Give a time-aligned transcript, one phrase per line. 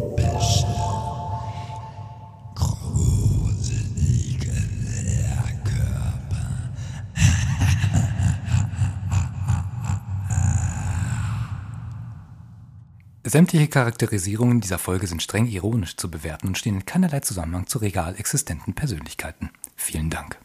[0.00, 0.64] Special.
[2.54, 4.52] Gruselige
[5.04, 6.72] Lehrkörper.
[13.24, 17.76] Sämtliche Charakterisierungen dieser Folge sind streng ironisch zu bewerten und stehen in keinerlei Zusammenhang zu
[17.76, 19.50] real existenten Persönlichkeiten.
[19.76, 20.38] Vielen Dank.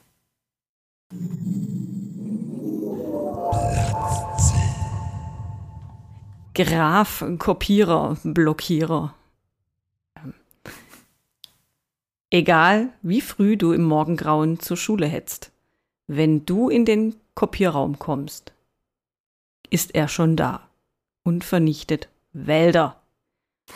[6.53, 9.14] Graf, Kopierer, Blockierer.
[12.31, 15.52] Egal, wie früh du im Morgengrauen zur Schule hetzt,
[16.08, 18.54] wenn du in den Kopierraum kommst,
[19.70, 20.67] ist er schon da
[21.23, 23.02] und vernichtet Wälder.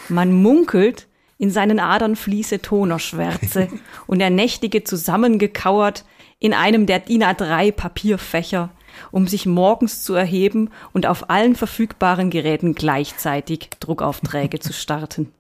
[0.08, 3.70] Man munkelt, in seinen Adern fließe Tonerschwärze
[4.08, 6.04] und er nächtige zusammengekauert
[6.40, 8.70] in einem der DIN A3 Papierfächer,
[9.12, 15.32] um sich morgens zu erheben und auf allen verfügbaren Geräten gleichzeitig Druckaufträge zu starten.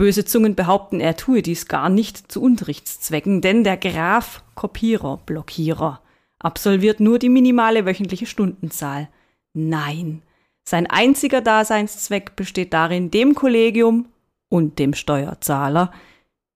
[0.00, 6.00] Böse Zungen behaupten, er tue dies gar nicht zu Unterrichtszwecken, denn der Graf Kopierer, Blockierer,
[6.38, 9.10] absolviert nur die minimale wöchentliche Stundenzahl.
[9.52, 10.22] Nein,
[10.64, 14.06] sein einziger Daseinszweck besteht darin, dem Kollegium
[14.48, 15.92] und dem Steuerzahler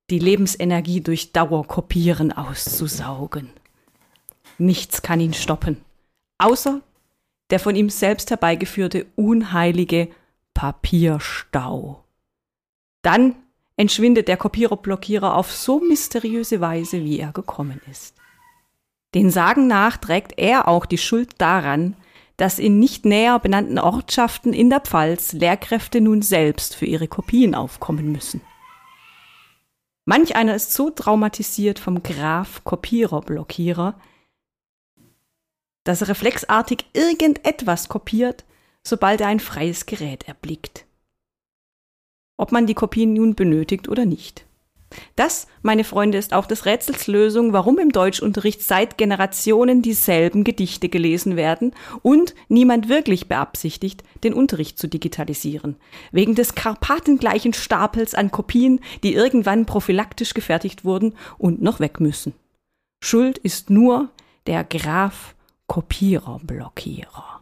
[0.09, 3.51] die Lebensenergie durch Dauerkopieren auszusaugen.
[4.57, 5.77] Nichts kann ihn stoppen,
[6.39, 6.81] außer
[7.51, 10.09] der von ihm selbst herbeigeführte unheilige
[10.55, 12.04] Papierstau.
[13.05, 13.37] Dann
[13.77, 18.17] entschwindet der Kopierer-Blockierer auf so mysteriöse Weise, wie er gekommen ist.
[19.15, 21.97] Den Sagen nach trägt er auch die Schuld daran,
[22.39, 27.55] dass in nicht näher benannten Ortschaften in der Pfalz Lehrkräfte nun selbst für ihre Kopien
[27.55, 28.41] aufkommen müssen.
[30.07, 34.01] Manch einer ist so traumatisiert vom Graf Kopierer-Blockierer,
[35.85, 38.45] dass er reflexartig irgendetwas kopiert,
[38.83, 40.87] sobald er ein freies Gerät erblickt.
[42.45, 44.45] Ob man die Kopien nun benötigt oder nicht.
[45.17, 50.91] Das, meine Freunde, ist auch des Rätsels Lösung, warum im Deutschunterricht seit Generationen dieselben Gedichte
[50.91, 51.73] gelesen werden
[52.03, 55.77] und niemand wirklich beabsichtigt, den Unterricht zu digitalisieren.
[56.13, 62.35] Wegen des karpatengleichen Stapels an Kopien, die irgendwann prophylaktisch gefertigt wurden und noch weg müssen.
[63.03, 64.11] Schuld ist nur
[64.47, 65.35] der Graf
[65.67, 67.41] Kopierer-Blockierer.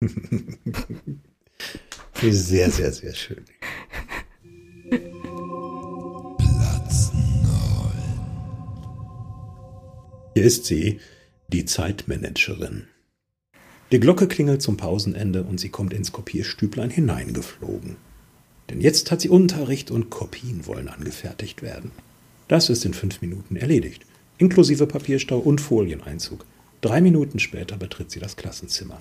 [2.20, 3.44] Sehr, sehr, sehr schön.
[6.38, 7.22] Platz 9.
[10.34, 10.98] Hier ist sie,
[11.46, 12.88] die Zeitmanagerin.
[13.92, 17.96] Die Glocke klingelt zum Pausenende und sie kommt ins Kopierstüblein hineingeflogen.
[18.68, 21.92] Denn jetzt hat sie Unterricht und Kopien wollen angefertigt werden.
[22.48, 24.04] Das ist in fünf Minuten erledigt,
[24.38, 26.44] inklusive Papierstau und Folieneinzug.
[26.80, 28.98] Drei Minuten später betritt sie das Klassenzimmer.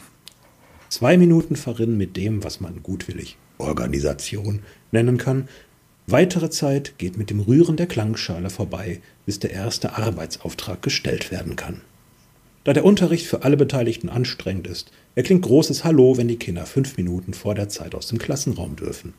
[0.89, 4.61] Zwei Minuten verrinnen mit dem, was man gutwillig Organisation
[4.91, 5.49] nennen kann.
[6.05, 11.57] Weitere Zeit geht mit dem Rühren der Klangschale vorbei, bis der erste Arbeitsauftrag gestellt werden
[11.57, 11.81] kann.
[12.63, 16.97] Da der Unterricht für alle Beteiligten anstrengend ist, erklingt großes Hallo, wenn die Kinder fünf
[16.97, 19.13] Minuten vor der Zeit aus dem Klassenraum dürfen.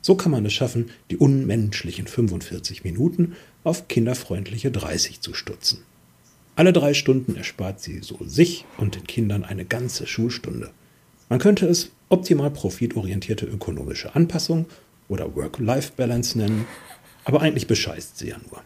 [0.00, 5.82] So kann man es schaffen, die unmenschlichen 45 Minuten auf kinderfreundliche 30 zu stutzen.
[6.54, 10.70] Alle drei Stunden erspart sie so sich und den Kindern eine ganze Schulstunde.
[11.32, 14.66] Man könnte es optimal profitorientierte ökonomische Anpassung
[15.08, 16.66] oder Work-Life-Balance nennen,
[17.24, 18.60] aber eigentlich bescheißt sie ja nur.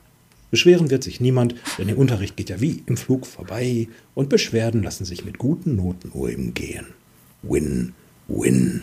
[0.50, 4.82] Beschweren wird sich niemand, denn der Unterricht geht ja wie im Flug vorbei und Beschwerden
[4.82, 6.88] lassen sich mit guten Noten nur im Gehen.
[7.42, 7.94] Win,
[8.26, 8.82] win.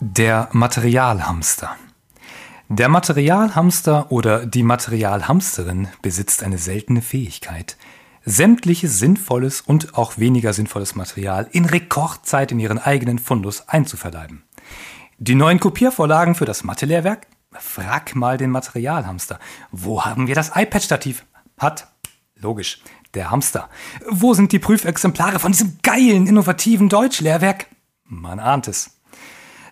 [0.00, 1.78] Der Materialhamster.
[2.76, 7.76] Der Materialhamster oder die Materialhamsterin besitzt eine seltene Fähigkeit,
[8.24, 14.42] sämtliches sinnvolles und auch weniger sinnvolles Material in Rekordzeit in ihren eigenen Fundus einzuverleiben.
[15.18, 17.28] Die neuen Kopiervorlagen für das Mathelehrwerk?
[17.52, 19.38] Frag mal den Materialhamster.
[19.70, 21.24] Wo haben wir das iPad-Stativ?
[21.56, 21.86] Hat.
[22.34, 22.82] Logisch.
[23.14, 23.70] Der Hamster.
[24.10, 27.66] Wo sind die Prüfexemplare von diesem geilen, innovativen Deutschlehrwerk?
[28.02, 28.90] Man ahnt es.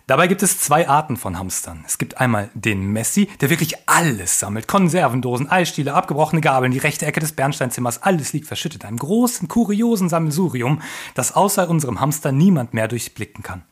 [0.05, 1.83] Dabei gibt es zwei Arten von Hamstern.
[1.87, 4.67] Es gibt einmal den Messi, der wirklich alles sammelt.
[4.67, 9.47] Konservendosen, Eisstiele, abgebrochene Gabeln, die rechte Ecke des Bernsteinzimmers, alles liegt verschüttet in einem großen,
[9.47, 10.81] kuriosen Sammelsurium,
[11.15, 13.63] das außer unserem Hamster niemand mehr durchblicken kann.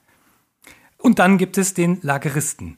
[0.97, 2.77] Und dann gibt es den Lageristen.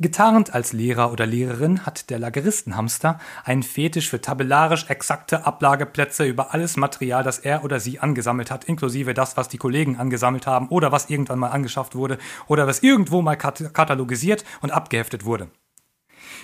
[0.00, 6.54] Getarnt als Lehrer oder Lehrerin hat der Lageristenhamster einen Fetisch für tabellarisch exakte Ablageplätze über
[6.54, 10.68] alles Material, das er oder sie angesammelt hat, inklusive das, was die Kollegen angesammelt haben
[10.68, 15.50] oder was irgendwann mal angeschafft wurde oder was irgendwo mal kat katalogisiert und abgeheftet wurde.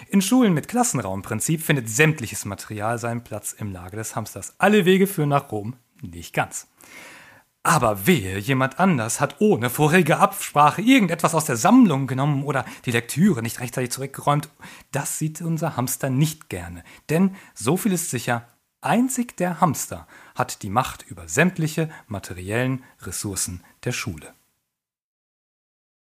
[0.09, 4.55] In Schulen mit Klassenraumprinzip findet sämtliches Material seinen Platz im Lager des Hamsters.
[4.59, 6.67] Alle Wege führen nach Rom, nicht ganz.
[7.67, 12.91] Aber wehe, jemand anders hat ohne vorherige Absprache irgendetwas aus der Sammlung genommen oder die
[12.91, 14.51] Lektüre nicht rechtzeitig zurückgeräumt.
[14.93, 16.85] Das sieht unser Hamster nicht gerne.
[17.09, 18.47] Denn so viel ist sicher,
[18.83, 24.35] einzig der Hamster hat die Macht über sämtliche materiellen Ressourcen der Schule.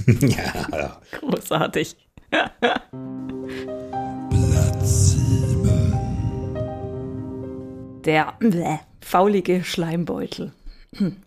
[0.06, 1.96] ja, Großartig.
[4.30, 8.02] Platz 7.
[8.04, 10.52] Der bläh, faulige Schleimbeutel.
[10.96, 11.23] Hm.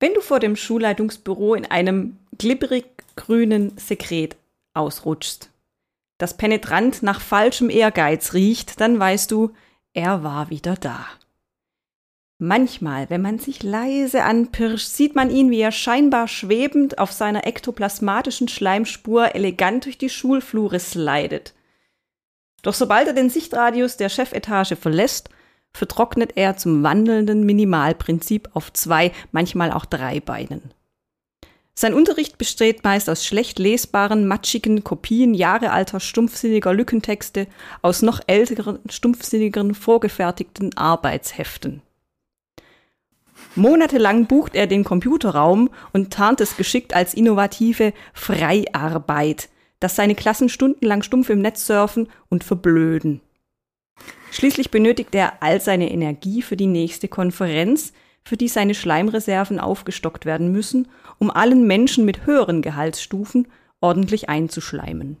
[0.00, 2.86] Wenn du vor dem Schulleitungsbüro in einem glibberig
[3.16, 4.36] grünen Sekret
[4.72, 5.50] ausrutschst,
[6.16, 9.52] das penetrant nach falschem Ehrgeiz riecht, dann weißt du,
[9.92, 11.06] er war wieder da.
[12.38, 17.46] Manchmal, wenn man sich leise anpirscht, sieht man ihn, wie er scheinbar schwebend auf seiner
[17.46, 21.52] ektoplasmatischen Schleimspur elegant durch die Schulflure slidet.
[22.62, 25.28] Doch sobald er den Sichtradius der Chefetage verlässt,
[25.72, 30.72] vertrocknet er zum wandelnden Minimalprinzip auf zwei, manchmal auch drei Beinen.
[31.74, 37.46] Sein Unterricht besteht meist aus schlecht lesbaren, matschigen Kopien jahrealter stumpfsinniger Lückentexte
[37.80, 41.80] aus noch älteren, stumpfsinnigeren vorgefertigten Arbeitsheften.
[43.54, 49.48] Monatelang bucht er den Computerraum und tarnt es geschickt als innovative Freiarbeit,
[49.80, 53.22] dass seine Klassen stundenlang stumpf im Netz surfen und verblöden.
[54.30, 57.92] Schließlich benötigt er all seine Energie für die nächste Konferenz,
[58.24, 60.88] für die seine Schleimreserven aufgestockt werden müssen,
[61.18, 63.48] um allen Menschen mit höheren Gehaltsstufen
[63.80, 65.16] ordentlich einzuschleimen.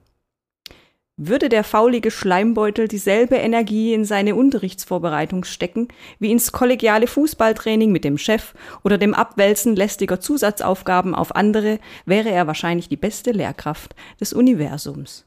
[1.22, 5.88] Würde der faulige Schleimbeutel dieselbe Energie in seine Unterrichtsvorbereitung stecken,
[6.18, 8.54] wie ins kollegiale Fußballtraining mit dem Chef
[8.84, 15.26] oder dem Abwälzen lästiger Zusatzaufgaben auf andere, wäre er wahrscheinlich die beste Lehrkraft des Universums.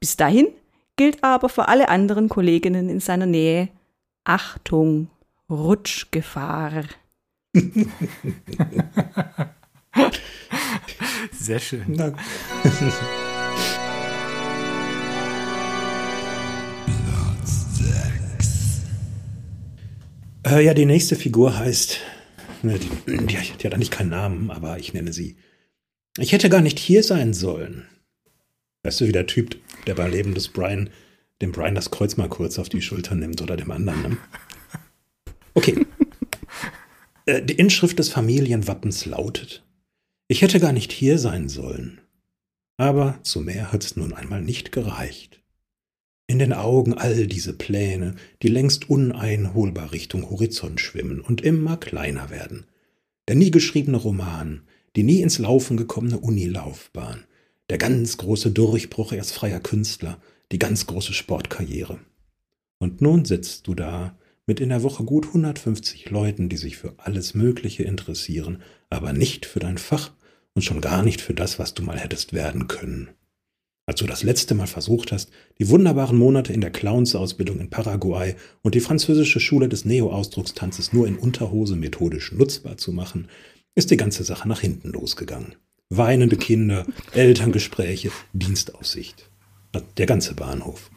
[0.00, 0.48] Bis dahin
[0.98, 3.70] gilt aber für alle anderen Kolleginnen in seiner Nähe
[4.24, 5.08] Achtung,
[5.48, 6.84] Rutschgefahr.
[11.32, 11.84] Sehr schön.
[11.88, 12.12] Na,
[20.46, 21.98] Äh, ja, die nächste Figur heißt.
[22.62, 25.36] ne, Die, die, die hat eigentlich keinen Namen, aber ich nenne sie.
[26.16, 27.86] Ich hätte gar nicht hier sein sollen.
[28.88, 30.88] Weißt du, wie der Typ, der bei Leben des Brian,
[31.42, 34.00] dem Brian das Kreuz mal kurz auf die Schulter nimmt oder dem anderen.
[34.00, 34.16] Ne?
[35.52, 35.84] Okay.
[37.26, 39.62] Äh, die Inschrift des Familienwappens lautet:
[40.26, 42.00] Ich hätte gar nicht hier sein sollen.
[42.78, 45.42] Aber zu mehr hat's nun einmal nicht gereicht.
[46.26, 52.30] In den Augen all diese Pläne, die längst uneinholbar Richtung Horizont schwimmen und immer kleiner
[52.30, 52.64] werden.
[53.28, 54.62] Der nie geschriebene Roman,
[54.96, 57.24] die nie ins Laufen gekommene Unilaufbahn,
[57.70, 60.18] der ganz große Durchbruch als freier Künstler,
[60.52, 61.98] die ganz große Sportkarriere.
[62.78, 66.94] Und nun sitzt du da mit in der Woche gut 150 Leuten, die sich für
[66.96, 70.12] alles Mögliche interessieren, aber nicht für dein Fach
[70.54, 73.10] und schon gar nicht für das, was du mal hättest werden können.
[73.84, 78.34] Als du das letzte Mal versucht hast, die wunderbaren Monate in der Clownsausbildung in Paraguay
[78.62, 83.28] und die französische Schule des Neo-Ausdruckstanzes nur in Unterhose methodisch nutzbar zu machen,
[83.74, 85.54] ist die ganze Sache nach hinten losgegangen.
[85.90, 89.30] Weinende Kinder, Elterngespräche, Dienstaussicht.
[89.96, 90.90] Der ganze Bahnhof.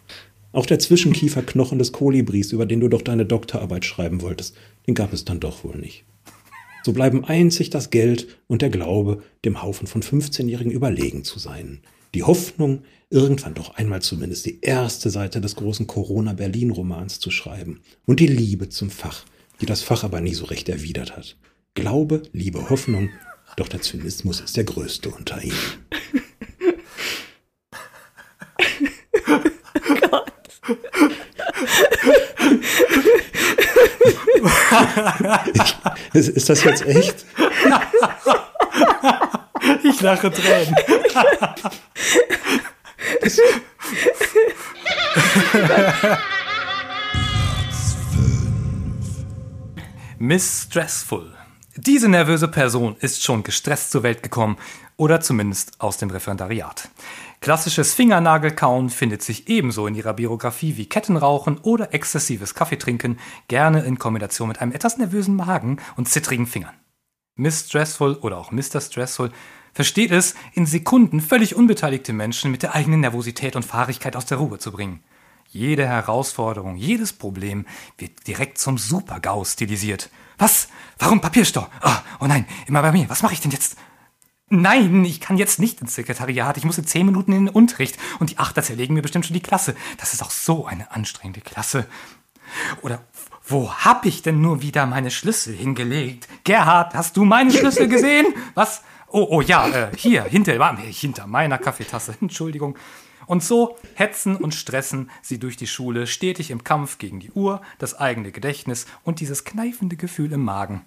[0.52, 4.54] Auch der Zwischenkieferknochen des Kolibris, über den du doch deine Doktorarbeit schreiben wolltest,
[4.88, 6.04] den gab es dann doch wohl nicht.
[6.84, 11.80] So bleiben einzig das Geld und der Glaube, dem Haufen von 15-Jährigen überlegen zu sein.
[12.14, 17.80] Die Hoffnung, irgendwann doch einmal zumindest die erste Seite des großen Corona-Berlin-Romans zu schreiben.
[18.06, 19.24] Und die Liebe zum Fach,
[19.62, 21.38] die das Fach aber nie so recht erwidert hat.
[21.76, 23.10] Glaube, Liebe, Hoffnung,
[23.56, 25.58] doch der Zynismus ist der größte unter ihnen.
[35.54, 35.76] Ich,
[36.14, 37.26] ist, ist das jetzt echt?
[39.84, 40.76] Ich lache Tränen.
[50.18, 51.41] Miss Stressful.
[51.78, 54.58] Diese nervöse Person ist schon gestresst zur Welt gekommen
[54.98, 56.90] oder zumindest aus dem Referendariat.
[57.40, 63.98] Klassisches Fingernagelkauen findet sich ebenso in ihrer Biografie wie Kettenrauchen oder exzessives Kaffeetrinken, gerne in
[63.98, 66.76] Kombination mit einem etwas nervösen Magen und zittrigen Fingern.
[67.36, 68.82] Miss Stressful oder auch Mr.
[68.82, 69.32] Stressful
[69.74, 74.40] versteht es, in Sekunden völlig unbeteiligte Menschen mit der eigenen Nervosität und Fahrigkeit aus der
[74.40, 75.02] Ruhe zu bringen.
[75.54, 77.66] Jede Herausforderung, jedes Problem
[77.98, 80.10] wird direkt zum Super-GAU stilisiert.
[80.38, 80.70] Was?
[80.98, 81.68] Warum Papierstau?
[81.84, 81.90] Oh,
[82.22, 83.10] oh nein, immer bei mir.
[83.10, 83.76] Was mache ich denn jetzt?
[84.48, 86.56] Nein, ich kann jetzt nicht ins Sekretariat.
[86.56, 87.98] Ich muss in zehn Minuten in den Unterricht.
[88.20, 89.76] Und die Achter zerlegen mir bestimmt schon die Klasse.
[89.98, 91.86] Das ist auch so eine anstrengende Klasse.
[92.82, 93.04] Oder
[93.46, 96.30] wo hab ich denn nur wieder meine Schlüssel hingelegt?
[96.46, 98.34] Gerhard, hast du meine Schlüssel gesehen?
[98.54, 98.84] Was?
[99.08, 102.16] Oh, oh ja, äh, hier, hinter, hinter meiner Kaffeetasse.
[102.22, 102.78] Entschuldigung.
[103.32, 107.62] Und so hetzen und stressen sie durch die Schule, stetig im Kampf gegen die Uhr,
[107.78, 110.86] das eigene Gedächtnis und dieses kneifende Gefühl im Magen.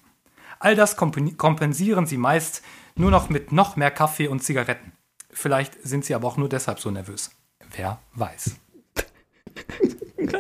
[0.59, 2.63] All das kompensieren sie meist
[2.97, 4.93] nur noch mit noch mehr Kaffee und Zigaretten.
[5.31, 7.31] Vielleicht sind sie aber auch nur deshalb so nervös.
[7.75, 8.57] Wer weiß.
[10.19, 10.33] Und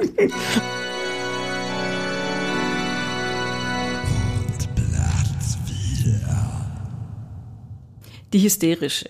[4.74, 5.56] Platz
[6.02, 6.20] 4.
[8.30, 9.08] Die hysterische.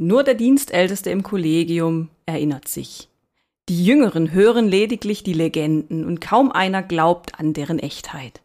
[0.00, 3.08] Nur der Dienstälteste im Kollegium erinnert sich.
[3.68, 8.40] Die Jüngeren hören lediglich die Legenden und kaum einer glaubt an deren Echtheit.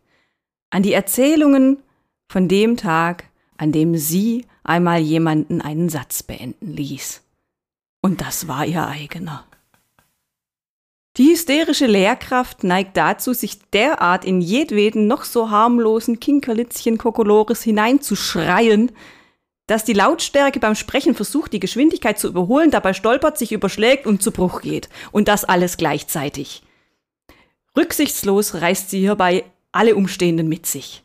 [0.71, 1.77] An die Erzählungen
[2.27, 7.21] von dem Tag, an dem sie einmal jemanden einen Satz beenden ließ.
[8.01, 9.45] Und das war ihr eigener.
[11.17, 18.91] Die hysterische Lehrkraft neigt dazu, sich derart in jedweden noch so harmlosen Kinkerlitzchen Kokolores hineinzuschreien,
[19.67, 24.21] dass die Lautstärke beim Sprechen versucht, die Geschwindigkeit zu überholen, dabei stolpert, sich überschlägt und
[24.21, 24.89] zu Bruch geht.
[25.11, 26.63] Und das alles gleichzeitig.
[27.77, 31.03] Rücksichtslos reißt sie hierbei alle Umstehenden mit sich.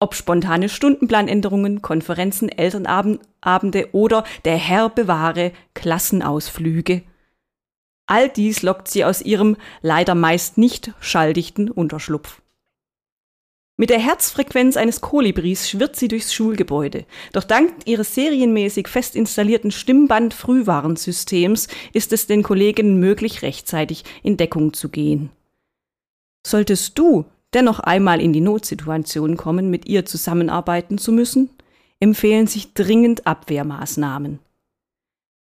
[0.00, 7.02] Ob spontane Stundenplanänderungen, Konferenzen, Elternabende oder der Herr bewahre Klassenausflüge.
[8.06, 12.40] All dies lockt sie aus ihrem leider meist nicht schalldichten Unterschlupf.
[13.78, 17.04] Mit der Herzfrequenz eines Kolibris schwirrt sie durchs Schulgebäude.
[17.32, 24.72] Doch dank ihres serienmäßig fest installierten Stimmband-Frühwarnsystems ist es den Kolleginnen möglich, rechtzeitig in Deckung
[24.72, 25.28] zu gehen.
[26.46, 31.50] Solltest du dennoch einmal in die Notsituation kommen, mit ihr zusammenarbeiten zu müssen,
[32.00, 34.38] empfehlen sich dringend Abwehrmaßnahmen.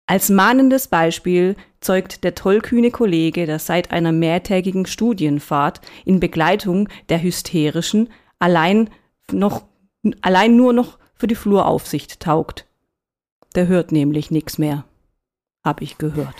[0.07, 7.23] Als mahnendes Beispiel zeugt der tollkühne Kollege, der seit einer mehrtägigen Studienfahrt in Begleitung der
[7.23, 8.89] hysterischen allein
[9.31, 9.63] noch,
[10.21, 12.65] allein nur noch für die Fluraufsicht taugt.
[13.55, 14.85] Der hört nämlich nichts mehr.
[15.63, 16.35] Hab ich gehört.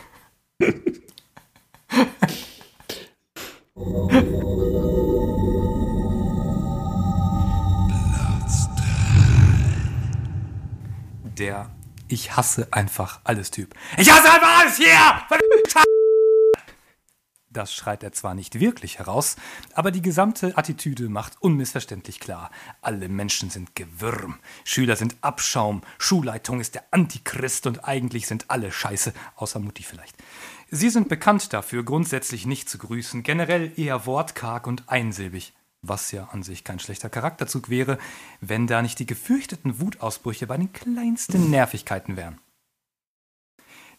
[8.13, 8.83] Platz 3.
[11.37, 11.69] Der
[12.07, 13.73] Ich hasse einfach alles Typ.
[13.97, 14.95] Ich hasse einfach alles hier!
[15.27, 15.94] Verdammte Scheiße!
[17.55, 19.37] Das schreit er zwar nicht wirklich heraus,
[19.73, 22.51] aber die gesamte Attitüde macht unmissverständlich klar.
[22.81, 28.73] Alle Menschen sind Gewürm, Schüler sind Abschaum, Schulleitung ist der Antichrist und eigentlich sind alle
[28.73, 30.17] Scheiße, außer Mutti vielleicht.
[30.69, 35.53] Sie sind bekannt dafür, grundsätzlich nicht zu grüßen, generell eher wortkarg und einsilbig.
[35.81, 37.99] Was ja an sich kein schlechter Charakterzug wäre,
[38.41, 42.37] wenn da nicht die gefürchteten Wutausbrüche bei den kleinsten Nervigkeiten wären.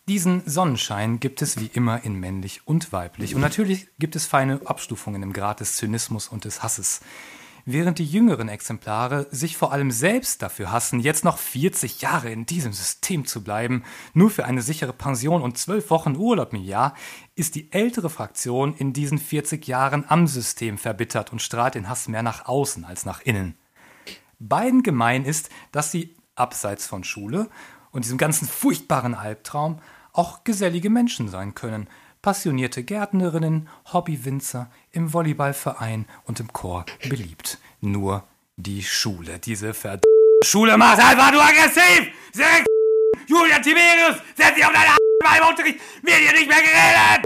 [0.08, 3.34] Diesen Sonnenschein gibt es wie immer in männlich und weiblich.
[3.34, 7.00] Und natürlich gibt es feine Abstufungen im Grad des Zynismus und des Hasses.
[7.64, 12.46] Während die jüngeren Exemplare sich vor allem selbst dafür hassen, jetzt noch 40 Jahre in
[12.46, 13.82] diesem System zu bleiben,
[14.14, 16.94] nur für eine sichere Pension und 12 Wochen Urlaub im Jahr,
[17.34, 22.06] ist die ältere Fraktion in diesen 40 Jahren am System verbittert und strahlt den Hass
[22.06, 23.56] mehr nach außen als nach innen.
[24.38, 27.48] Beiden gemein ist, dass sie abseits von Schule
[27.90, 29.80] und diesem ganzen furchtbaren Albtraum
[30.16, 31.88] auch gesellige Menschen sein können.
[32.22, 37.58] Passionierte Gärtnerinnen, Hobbywinzer, im Volleyballverein und im Chor beliebt.
[37.80, 38.24] Nur
[38.56, 40.02] die Schule, diese verd
[40.42, 42.10] Schule macht einfach nur aggressiv!
[42.32, 42.46] Sehr
[43.26, 47.24] Julia Tiberius, setz dich auf deine A beim Unterricht, wird hier nicht mehr geredet!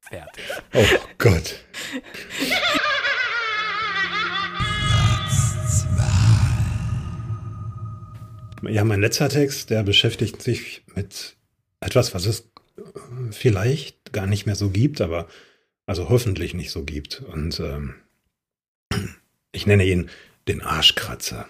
[0.00, 0.44] Fertig.
[0.76, 1.64] Oh Gott.
[8.68, 11.36] Ja, mein letzter Text, der beschäftigt sich mit
[11.80, 12.40] etwas, was es
[12.76, 12.82] äh,
[13.32, 15.28] vielleicht gar nicht mehr so gibt, aber
[15.86, 17.20] also hoffentlich nicht so gibt.
[17.22, 17.94] Und ähm,
[19.52, 20.10] ich nenne ihn
[20.48, 21.48] den Arschkratzer.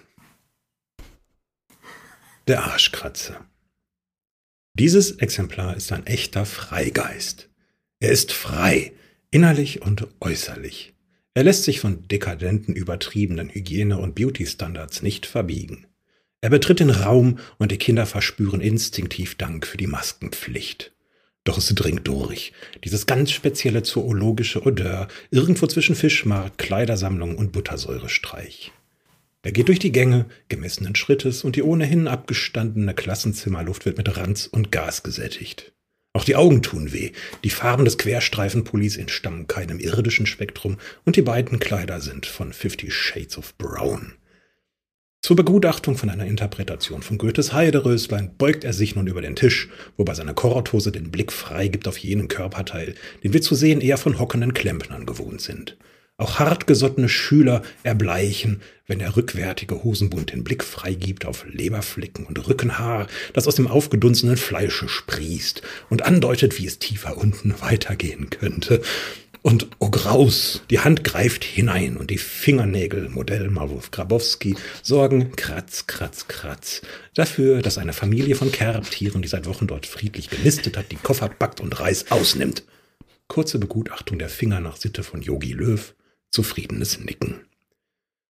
[2.47, 3.47] Der Arschkratzer.
[4.75, 7.49] Dieses Exemplar ist ein echter Freigeist.
[8.01, 8.93] Er ist frei,
[9.31, 10.95] innerlich und äußerlich.
[11.35, 15.87] Er lässt sich von dekadenten, übertriebenen Hygiene- und Beauty-Standards nicht verbiegen.
[16.45, 20.93] Er betritt den Raum und die Kinder verspüren instinktiv Dank für die Maskenpflicht.
[21.43, 22.53] Doch es dringt durch.
[22.85, 28.73] Dieses ganz spezielle zoologische Odeur, irgendwo zwischen Fischmarkt, Kleidersammlung und Buttersäurestreich.
[29.41, 34.47] Er geht durch die Gänge, gemessenen Schrittes, und die ohnehin abgestandene Klassenzimmerluft wird mit Ranz
[34.47, 35.73] und Gas gesättigt.
[36.13, 37.13] Auch die Augen tun weh.
[37.43, 42.91] Die Farben des Querstreifenpullis entstammen keinem irdischen Spektrum und die beiden Kleider sind von Fifty
[42.91, 44.13] Shades of Brown.
[45.25, 49.71] Zur Begutachtung von einer Interpretation von Goethes Heideröslein beugt er sich nun über den Tisch,
[49.97, 54.19] wobei seine Korthose den Blick freigibt auf jenen Körperteil, den wir zu sehen eher von
[54.19, 55.79] hockenden Klempnern gewohnt sind.
[56.19, 63.07] Auch hartgesottene Schüler erbleichen, wenn der rückwärtige Hosenbund den Blick freigibt auf Leberflecken und Rückenhaar,
[63.33, 68.83] das aus dem aufgedunsenen Fleische sprießt und andeutet, wie es tiefer unten weitergehen könnte.
[69.47, 75.87] Und oh Graus, die Hand greift hinein und die Fingernägel, Modell Marwolf Grabowski, sorgen kratz,
[75.87, 76.81] kratz, kratz
[77.13, 81.29] dafür, dass eine Familie von Kerbtieren, die seit Wochen dort friedlich genistet hat, die Koffer
[81.29, 82.65] packt und Reis ausnimmt.
[83.29, 85.95] Kurze Begutachtung der Finger nach Sitte von Yogi Löw,
[86.31, 87.45] zufriedenes Nicken.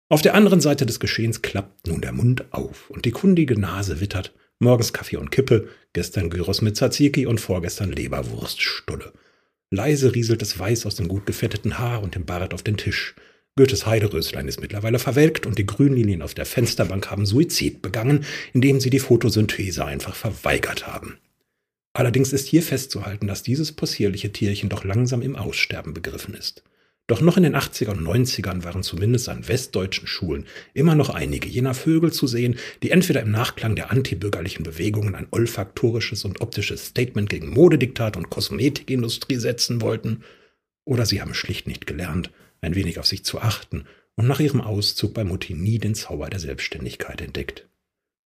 [0.08, 4.00] Auf der anderen Seite des Geschehens klappt nun der Mund auf und die kundige Nase
[4.00, 9.12] wittert, morgens Kaffee und Kippe, gestern Gyros mit Tzatziki und vorgestern Leberwurststulle.
[9.70, 13.14] Leise rieselt es weiß aus dem gut gefetteten Haar und dem Bart auf den Tisch.
[13.56, 18.80] Goethes Heideröslein ist mittlerweile verwelkt und die Grünlinien auf der Fensterbank haben Suizid begangen, indem
[18.80, 21.18] sie die Photosynthese einfach verweigert haben.
[21.92, 26.64] Allerdings ist hier festzuhalten, dass dieses possierliche Tierchen doch langsam im Aussterben begriffen ist.
[27.06, 31.48] Doch noch in den 80er und 90ern waren zumindest an westdeutschen Schulen immer noch einige
[31.48, 36.86] jener Vögel zu sehen, die entweder im Nachklang der antibürgerlichen Bewegungen ein olfaktorisches und optisches
[36.86, 40.22] Statement gegen Modediktat und Kosmetikindustrie setzen wollten,
[40.86, 42.30] oder sie haben schlicht nicht gelernt,
[42.62, 43.84] ein wenig auf sich zu achten
[44.16, 47.68] und nach ihrem Auszug bei Mutti nie den Zauber der Selbstständigkeit entdeckt.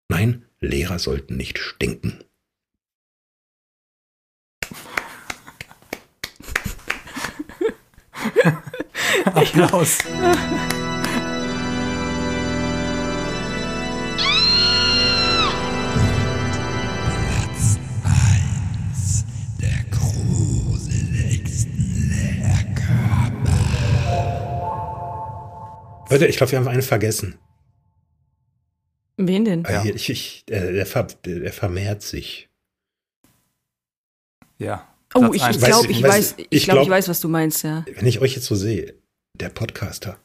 [0.08, 2.22] Nein, Lehrer sollten nicht stinken.
[9.24, 9.98] Applaus.
[26.10, 27.38] Leute, ich glaube, wir haben einen vergessen.
[29.18, 29.64] Wen denn?
[29.68, 29.84] Ja.
[29.84, 32.48] Ich, ich, der, der, ver, der vermehrt sich.
[34.58, 34.86] Ja.
[35.14, 37.28] Oh, Platz ich, ich glaube, ich weiß- ich ich glaube, ich glaub- weiß, was du
[37.28, 37.84] meinst, ja.
[37.94, 38.94] Wenn ich euch jetzt so sehe,
[39.40, 40.18] der Podcaster.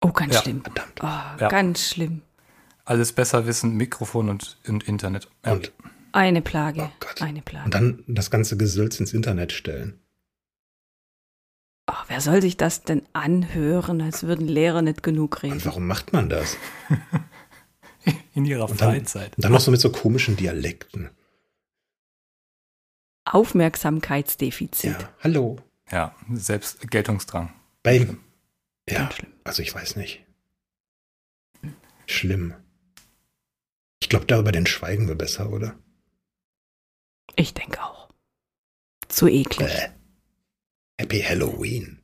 [0.00, 0.42] Oh, ganz Ja.
[0.42, 0.62] schlimm.
[0.62, 1.00] Verdammt.
[1.02, 1.06] Oh,
[1.40, 1.48] Ja.
[1.48, 2.22] Ganz schlimm.
[2.84, 5.28] Alles besser wissen, Mikrofon und, und Internet.
[5.44, 5.52] Ja.
[5.52, 5.72] Und,
[6.12, 6.82] Eine Plage.
[6.84, 7.20] Oh Gott.
[7.22, 7.64] Eine Plage.
[7.66, 10.00] und dann das ganze Gesülz ins Internet stellen.
[11.90, 15.54] Oh, wer soll sich das denn anhören, als würden Lehrer nicht genug reden?
[15.54, 16.56] Und warum macht man das?
[18.34, 19.36] In ihrer Und dann, Freizeit.
[19.36, 21.10] und dann noch so mit so komischen Dialekten.
[23.24, 24.92] Aufmerksamkeitsdefizit.
[25.00, 25.56] Ja, hallo.
[25.90, 27.52] Ja, selbst Geltungsdrang.
[27.82, 28.06] Bei,
[28.88, 29.10] ja,
[29.44, 30.24] also ich weiß nicht.
[32.06, 32.54] Schlimm.
[34.00, 35.78] Ich glaube, darüber den schweigen wir besser, oder?
[37.36, 38.08] Ich denke auch.
[39.08, 39.68] Zu eklig.
[39.68, 39.88] Bäh.
[41.00, 42.02] Happy Halloween.